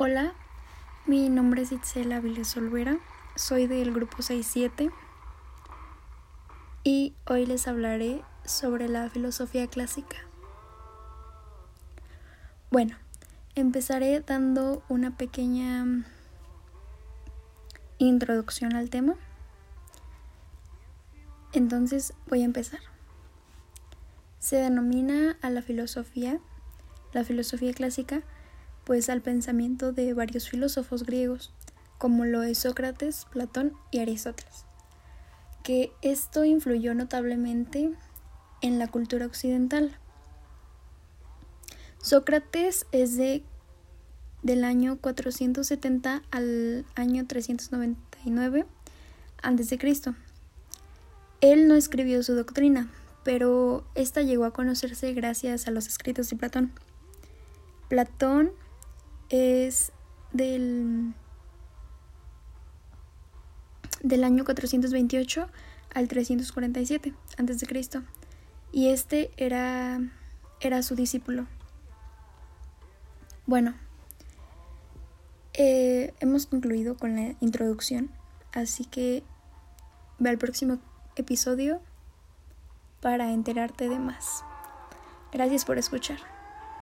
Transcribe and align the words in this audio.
Hola, 0.00 0.32
mi 1.06 1.28
nombre 1.28 1.62
es 1.62 1.72
Itzela 1.72 2.20
Viles 2.20 2.56
Olvera, 2.56 3.00
soy 3.34 3.66
del 3.66 3.92
grupo 3.92 4.22
67 4.22 4.92
y 6.84 7.16
hoy 7.26 7.46
les 7.46 7.66
hablaré 7.66 8.22
sobre 8.44 8.88
la 8.88 9.10
filosofía 9.10 9.66
clásica. 9.66 10.18
Bueno, 12.70 12.96
empezaré 13.56 14.20
dando 14.20 14.84
una 14.88 15.16
pequeña 15.16 15.84
introducción 17.98 18.76
al 18.76 18.90
tema. 18.90 19.16
Entonces 21.52 22.12
voy 22.28 22.42
a 22.42 22.44
empezar. 22.44 22.78
Se 24.38 24.58
denomina 24.58 25.36
a 25.42 25.50
la 25.50 25.60
filosofía, 25.60 26.38
la 27.12 27.24
filosofía 27.24 27.74
clásica, 27.74 28.22
pues 28.88 29.10
al 29.10 29.20
pensamiento 29.20 29.92
de 29.92 30.14
varios 30.14 30.48
filósofos 30.48 31.04
griegos, 31.04 31.52
como 31.98 32.24
lo 32.24 32.42
es 32.42 32.56
Sócrates, 32.56 33.26
Platón 33.30 33.74
y 33.90 33.98
Aristóteles, 33.98 34.64
que 35.62 35.92
esto 36.00 36.46
influyó 36.46 36.94
notablemente 36.94 37.92
en 38.62 38.78
la 38.78 38.88
cultura 38.88 39.26
occidental. 39.26 39.94
Sócrates 42.00 42.86
es 42.90 43.18
de 43.18 43.44
del 44.42 44.64
año 44.64 44.96
470 44.96 46.22
al 46.30 46.86
año 46.94 47.26
399 47.26 48.64
a.C. 49.42 50.14
Él 51.42 51.68
no 51.68 51.74
escribió 51.74 52.22
su 52.22 52.34
doctrina, 52.34 52.90
pero 53.22 53.84
esta 53.94 54.22
llegó 54.22 54.46
a 54.46 54.54
conocerse 54.54 55.12
gracias 55.12 55.68
a 55.68 55.72
los 55.72 55.88
escritos 55.88 56.30
de 56.30 56.36
Platón. 56.36 56.72
Platón 57.90 58.52
es 59.28 59.92
del, 60.32 61.14
del 64.02 64.24
año 64.24 64.44
428 64.44 65.48
al 65.94 66.08
347 66.08 67.14
a.C. 67.36 68.02
Y 68.72 68.88
este 68.88 69.30
era, 69.36 70.00
era 70.60 70.82
su 70.82 70.94
discípulo. 70.94 71.46
Bueno, 73.46 73.74
eh, 75.54 76.14
hemos 76.20 76.46
concluido 76.46 76.96
con 76.96 77.16
la 77.16 77.34
introducción, 77.40 78.10
así 78.52 78.84
que 78.84 79.24
ve 80.18 80.30
al 80.30 80.38
próximo 80.38 80.78
episodio 81.16 81.80
para 83.00 83.32
enterarte 83.32 83.88
de 83.88 83.98
más. 83.98 84.44
Gracias 85.32 85.64
por 85.64 85.78
escuchar. 85.78 86.37